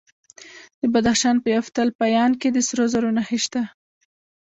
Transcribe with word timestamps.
د 0.79 0.81
بدخشان 0.93 1.35
په 1.43 1.47
یفتل 1.57 1.87
پایان 1.99 2.31
کې 2.39 2.49
د 2.51 2.57
سرو 2.67 2.85
زرو 2.93 3.09
نښې 3.17 3.39
شته. 3.45 3.61